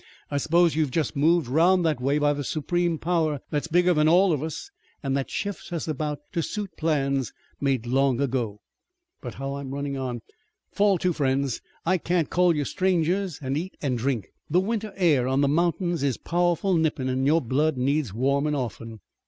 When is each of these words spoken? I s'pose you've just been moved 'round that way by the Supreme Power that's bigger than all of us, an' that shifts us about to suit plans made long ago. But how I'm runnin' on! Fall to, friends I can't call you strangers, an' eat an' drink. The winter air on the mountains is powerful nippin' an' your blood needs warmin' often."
I 0.31 0.37
s'pose 0.39 0.75
you've 0.75 0.89
just 0.89 1.13
been 1.13 1.21
moved 1.21 1.47
'round 1.47 1.85
that 1.85 2.01
way 2.01 2.17
by 2.17 2.33
the 2.33 2.43
Supreme 2.43 2.97
Power 2.97 3.39
that's 3.51 3.67
bigger 3.67 3.93
than 3.93 4.07
all 4.09 4.33
of 4.33 4.41
us, 4.41 4.71
an' 5.03 5.13
that 5.13 5.29
shifts 5.29 5.71
us 5.71 5.87
about 5.87 6.21
to 6.31 6.41
suit 6.41 6.71
plans 6.75 7.31
made 7.59 7.85
long 7.85 8.19
ago. 8.19 8.61
But 9.21 9.35
how 9.35 9.57
I'm 9.57 9.69
runnin' 9.69 9.97
on! 9.97 10.21
Fall 10.71 10.97
to, 10.97 11.13
friends 11.13 11.61
I 11.85 11.99
can't 11.99 12.31
call 12.31 12.55
you 12.55 12.65
strangers, 12.65 13.37
an' 13.43 13.55
eat 13.55 13.77
an' 13.79 13.95
drink. 13.95 14.25
The 14.49 14.59
winter 14.59 14.91
air 14.95 15.27
on 15.27 15.41
the 15.41 15.47
mountains 15.47 16.01
is 16.01 16.17
powerful 16.17 16.75
nippin' 16.75 17.07
an' 17.07 17.27
your 17.27 17.39
blood 17.39 17.77
needs 17.77 18.11
warmin' 18.11 18.55
often." 18.55 19.01